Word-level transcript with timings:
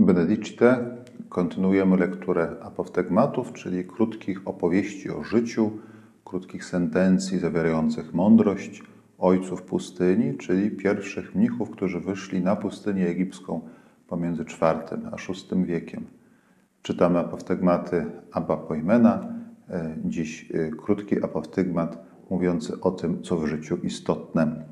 Benedicite 0.00 0.96
kontynuujemy 1.28 1.96
lekturę 1.96 2.56
apoftegmatów, 2.62 3.52
czyli 3.52 3.84
krótkich 3.84 4.48
opowieści 4.48 5.10
o 5.10 5.24
życiu, 5.24 5.70
krótkich 6.24 6.64
sentencji 6.64 7.38
zawierających 7.38 8.14
mądrość 8.14 8.82
ojców 9.18 9.62
pustyni, 9.62 10.38
czyli 10.38 10.70
pierwszych 10.70 11.34
mnichów, 11.34 11.70
którzy 11.70 12.00
wyszli 12.00 12.42
na 12.42 12.56
pustynię 12.56 13.08
egipską 13.08 13.60
pomiędzy 14.08 14.42
IV 14.42 14.62
a 15.12 15.16
VI 15.16 15.64
wiekiem. 15.64 16.06
Czytamy 16.82 17.18
apoftegmaty 17.18 18.06
Abba 18.32 18.56
Poimena, 18.56 19.34
e, 19.70 19.96
dziś 20.04 20.52
e, 20.54 20.70
krótki 20.70 21.24
apoftegmat 21.24 22.04
mówiący 22.30 22.80
o 22.80 22.90
tym, 22.90 23.22
co 23.22 23.36
w 23.36 23.46
życiu 23.46 23.76
istotne. 23.76 24.64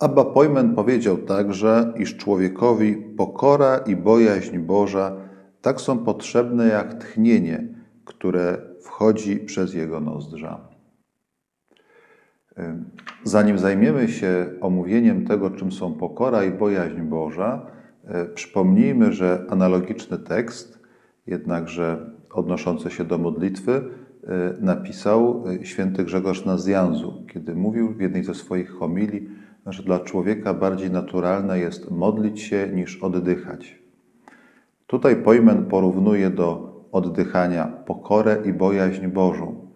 Abba 0.00 0.24
Pojmen 0.24 0.74
powiedział 0.74 1.18
także, 1.18 1.92
iż 1.96 2.16
człowiekowi 2.16 2.96
pokora 2.96 3.78
i 3.78 3.96
bojaźń 3.96 4.58
Boża 4.58 5.16
tak 5.62 5.80
są 5.80 5.98
potrzebne 5.98 6.68
jak 6.68 6.94
tchnienie, 6.94 7.68
które 8.04 8.58
wchodzi 8.80 9.36
przez 9.36 9.74
jego 9.74 10.00
nozdrza. 10.00 10.60
Zanim 13.24 13.58
zajmiemy 13.58 14.08
się 14.08 14.46
omówieniem 14.60 15.26
tego, 15.26 15.50
czym 15.50 15.72
są 15.72 15.94
pokora 15.94 16.44
i 16.44 16.50
bojaźń 16.50 17.00
Boża, 17.00 17.66
e, 18.04 18.26
przypomnijmy, 18.26 19.12
że 19.12 19.46
analogiczny 19.48 20.18
tekst, 20.18 20.78
jednakże 21.26 22.10
odnoszący 22.32 22.90
się 22.90 23.04
do 23.04 23.18
modlitwy, 23.18 23.72
e, 23.72 24.54
napisał 24.60 25.44
e, 25.48 25.64
święty 25.64 26.04
Grzegorz 26.04 26.44
Nazjanzu, 26.44 27.26
kiedy 27.32 27.54
mówił 27.54 27.94
w 27.94 28.00
jednej 28.00 28.24
ze 28.24 28.34
swoich 28.34 28.70
homilii, 28.70 29.28
że 29.72 29.82
dla 29.82 30.00
człowieka 30.00 30.54
bardziej 30.54 30.90
naturalne 30.90 31.58
jest 31.58 31.90
modlić 31.90 32.40
się 32.40 32.68
niż 32.74 33.02
oddychać. 33.02 33.78
Tutaj 34.86 35.16
Pojmen 35.16 35.64
porównuje 35.64 36.30
do 36.30 36.70
oddychania 36.92 37.66
pokorę 37.66 38.36
i 38.44 38.52
bojaźń 38.52 39.06
Bożą. 39.06 39.68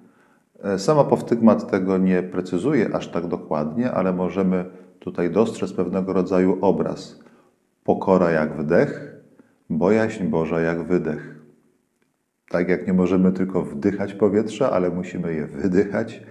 E, 0.62 0.78
Sama 0.78 1.04
powtygmat 1.04 1.70
tego 1.70 1.98
nie 1.98 2.22
precyzuje 2.22 2.94
aż 2.94 3.08
tak 3.08 3.26
dokładnie, 3.26 3.92
ale 3.92 4.12
możemy 4.12 4.64
tutaj 4.98 5.30
dostrzec 5.30 5.72
pewnego 5.72 6.12
rodzaju 6.12 6.58
obraz. 6.60 7.20
Pokora 7.84 8.30
jak 8.30 8.56
wdech, 8.56 9.16
bojaźń 9.70 10.24
Boża 10.24 10.60
jak 10.60 10.82
wydech. 10.82 11.34
Tak 12.48 12.68
jak 12.68 12.86
nie 12.86 12.92
możemy 12.92 13.32
tylko 13.32 13.62
wdychać 13.62 14.14
powietrza, 14.14 14.70
ale 14.70 14.90
musimy 14.90 15.34
je 15.34 15.46
wydychać, 15.46 16.22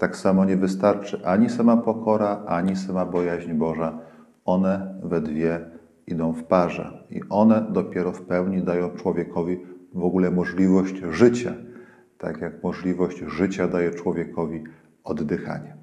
tak 0.00 0.16
samo 0.16 0.44
nie 0.44 0.56
wystarczy 0.56 1.20
ani 1.24 1.50
sama 1.50 1.76
pokora, 1.76 2.42
ani 2.46 2.76
sama 2.76 3.06
bojaźń 3.06 3.52
Boża. 3.52 3.98
One 4.44 4.94
we 5.02 5.20
dwie 5.20 5.60
idą 6.06 6.32
w 6.32 6.44
parze 6.44 7.04
i 7.10 7.20
one 7.28 7.66
dopiero 7.70 8.12
w 8.12 8.22
pełni 8.22 8.62
dają 8.62 8.90
człowiekowi 8.90 9.60
w 9.94 10.04
ogóle 10.04 10.30
możliwość 10.30 10.94
życia, 11.10 11.52
tak 12.18 12.40
jak 12.40 12.62
możliwość 12.62 13.18
życia 13.18 13.68
daje 13.68 13.90
człowiekowi 13.90 14.64
oddychanie. 15.04 15.76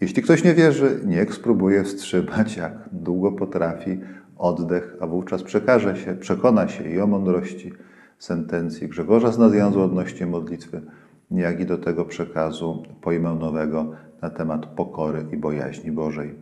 Jeśli 0.00 0.22
ktoś 0.22 0.44
nie 0.44 0.54
wierzy, 0.54 1.00
niech 1.06 1.34
spróbuje 1.34 1.84
wstrzymać, 1.84 2.56
jak 2.56 2.72
długo 2.92 3.32
potrafi 3.32 4.00
oddech, 4.38 4.96
a 5.00 5.06
wówczas 5.06 5.42
przekaże 5.42 5.96
się, 5.96 6.14
przekona 6.14 6.68
się 6.68 6.84
i 6.90 7.00
o 7.00 7.06
mądrości 7.06 7.72
sentencji 8.18 8.88
Grzegorza 8.88 9.32
z 9.32 9.38
Nazjanzu 9.38 9.82
odnośnie 9.82 10.26
modlitwy, 10.26 10.82
jak 11.30 11.60
i 11.60 11.66
do 11.66 11.78
tego 11.78 12.04
przekazu 12.04 12.82
pojmełnowego 13.00 13.92
na 14.22 14.30
temat 14.30 14.66
pokory 14.66 15.26
i 15.32 15.36
bojaźni 15.36 15.92
Bożej. 15.92 16.34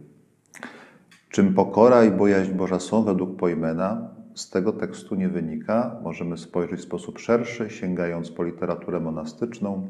Czym 1.30 1.54
pokora 1.54 2.04
i 2.04 2.10
bojaźń 2.10 2.52
Boża 2.52 2.80
są 2.80 3.02
według 3.02 3.36
Pojmena, 3.36 4.08
z 4.34 4.50
tego 4.50 4.72
tekstu 4.72 5.14
nie 5.14 5.28
wynika. 5.28 5.96
Możemy 6.02 6.38
spojrzeć 6.38 6.80
w 6.80 6.82
sposób 6.82 7.18
szerszy, 7.18 7.70
sięgając 7.70 8.30
po 8.30 8.44
literaturę 8.44 9.00
monastyczną, 9.00 9.86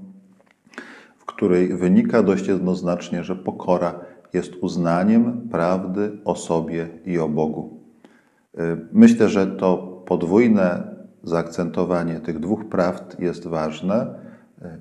w 1.19 1.24
której 1.24 1.76
wynika 1.76 2.22
dość 2.22 2.48
jednoznacznie, 2.48 3.25
że 3.25 3.37
pokora 3.37 4.00
jest 4.32 4.54
uznaniem 4.60 5.48
prawdy 5.48 6.19
o 6.25 6.34
sobie 6.34 6.88
i 7.04 7.19
o 7.19 7.28
Bogu. 7.28 7.81
Myślę, 8.92 9.28
że 9.28 9.47
to 9.47 9.76
podwójne 10.06 10.97
zaakcentowanie 11.22 12.20
tych 12.20 12.38
dwóch 12.38 12.64
prawd 12.64 13.20
jest 13.20 13.47
ważne 13.47 14.28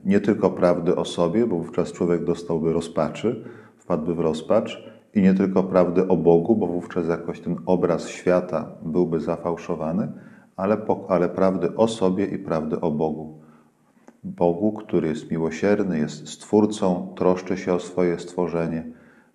nie 0.06 0.20
tylko 0.20 0.50
prawdy 0.50 0.96
o 0.96 1.06
sobie, 1.06 1.48
bo 1.48 1.56
wówczas 1.56 1.92
człowiek 1.92 2.24
dostałby 2.24 2.74
rozpaczy, 2.74 3.44
wpadłby 3.78 4.16
w 4.16 4.20
rozpacz, 4.20 4.98
i 5.14 5.22
nie 5.22 5.34
tylko 5.34 5.64
prawdy 5.64 6.08
o 6.08 6.18
Bogu, 6.18 6.56
bo 6.56 6.68
wówczas 6.68 7.08
jakoś 7.08 7.40
ten 7.40 7.56
obraz 7.66 8.08
świata 8.08 8.72
byłby 8.86 9.20
zafałszowany, 9.20 10.12
ale, 10.56 10.78
ale 11.08 11.30
prawdy 11.30 11.76
o 11.76 11.88
sobie 11.88 12.26
i 12.26 12.38
prawdy 12.38 12.82
o 12.82 12.92
Bogu. 12.92 13.40
Bogu, 14.24 14.72
który 14.72 15.08
jest 15.08 15.32
miłosierny, 15.32 16.00
jest 16.00 16.28
stwórcą, 16.28 17.14
troszczy 17.18 17.58
się 17.58 17.74
o 17.74 17.80
swoje 17.80 18.20
stworzenie, 18.20 18.88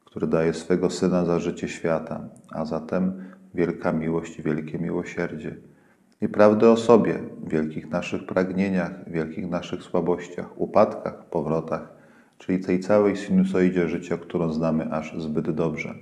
który 0.04 0.26
daje 0.26 0.54
swego 0.54 0.90
syna 0.90 1.24
za 1.24 1.38
życie 1.38 1.68
świata, 1.68 2.28
a 2.50 2.64
zatem 2.64 3.24
wielka 3.54 3.92
miłość 3.92 4.38
i 4.38 4.42
wielkie 4.42 4.78
miłosierdzie 4.78 5.56
i 6.22 6.28
prawdy 6.28 6.68
o 6.68 6.76
sobie, 6.76 7.18
wielkich 7.46 7.90
naszych 7.90 8.26
pragnieniach, 8.26 9.10
wielkich 9.10 9.50
naszych 9.50 9.82
słabościach, 9.82 10.60
upadkach, 10.60 11.24
powrotach, 11.24 11.92
czyli 12.38 12.60
tej 12.60 12.80
całej 12.80 13.16
sinusoidzie 13.16 13.88
życia, 13.88 14.16
którą 14.16 14.52
znamy 14.52 14.92
aż 14.92 15.14
zbyt 15.18 15.50
dobrze. 15.50 15.94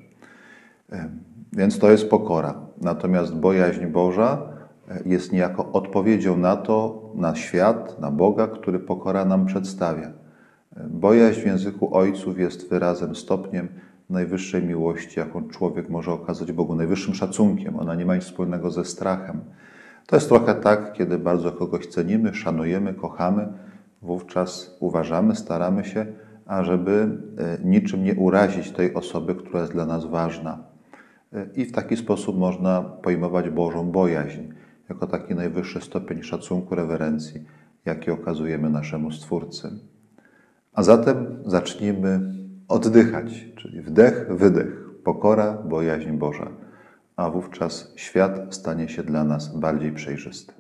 Więc 1.53 1.79
to 1.79 1.91
jest 1.91 2.11
pokora. 2.11 2.55
Natomiast 2.81 3.35
bojaźń 3.35 3.87
Boża 3.87 4.43
e, 4.89 5.01
jest 5.07 5.33
niejako 5.33 5.73
odpowiedzią 5.73 6.37
na 6.37 6.57
to, 6.57 7.03
na 7.15 7.35
świat, 7.35 8.01
na 8.01 8.11
Boga, 8.11 8.47
który 8.47 8.79
pokora 8.79 9.25
nam 9.25 9.47
przedstawia. 9.47 10.13
Bojaźń 10.77 11.41
w 11.41 11.47
języku 11.47 11.97
ojców 11.97 12.39
jest 12.39 12.71
wyrazem, 12.71 13.17
stopniem 13.17 13.69
najwyższej 14.11 14.63
miłości, 14.63 15.21
jaką 15.21 15.49
człowiek 15.49 15.89
może 15.89 16.13
okazać 16.13 16.53
Bogu, 16.53 16.75
najwyższym 16.75 17.15
szacunkiem. 17.15 17.79
Ona 17.79 17.95
nie 17.95 18.07
ma 18.07 18.15
nic 18.15 18.25
wspólnego 18.25 18.71
ze 18.71 18.85
strachem. 18.85 19.41
To 20.11 20.17
jest 20.17 20.29
trochę 20.29 20.55
tak, 20.55 20.93
kiedy 20.93 21.19
bardzo 21.19 21.53
kogoś 21.53 21.87
cenimy, 21.87 22.35
szanujemy, 22.35 22.95
kochamy, 22.95 23.49
wówczas 24.03 24.77
uważamy, 24.81 25.37
staramy 25.37 25.85
się, 25.85 26.07
ażeby 26.47 27.19
e, 27.39 27.59
niczym 27.65 28.05
nie 28.05 28.15
urazić 28.15 28.71
tej 28.71 28.95
osoby, 28.95 29.35
która 29.35 29.61
jest 29.61 29.73
dla 29.73 29.87
nas 29.87 30.07
ważna. 30.07 30.65
E, 31.33 31.47
I 31.57 31.65
w 31.65 31.73
taki 31.73 31.97
sposób 31.97 32.39
można 32.39 32.83
pojmować 32.83 33.51
Bożą 33.51 33.91
bojaźń, 33.91 34.41
jako 34.89 35.07
taki 35.07 35.35
najwyższy 35.35 35.81
stopień 35.81 36.23
szacunku, 36.23 36.75
rewerencji, 36.75 37.45
jaki 37.85 38.11
okazujemy 38.11 38.71
naszemu 38.71 39.13
Stwórcy. 39.13 39.71
A 40.73 40.83
zatem 40.83 41.27
zacznijmy 41.47 42.21
oddychać, 42.69 43.47
czyli 43.57 43.83
wdech, 43.83 44.27
wydech, 44.31 44.91
pokora, 45.05 45.53
bojaźń 45.53 46.11
Boża 46.11 46.51
a 47.21 47.31
wówczas 47.31 47.93
świat 47.97 48.55
stanie 48.55 48.89
się 48.89 49.03
dla 49.03 49.25
nas 49.25 49.59
bardziej 49.59 49.93
przejrzysty. 49.93 50.60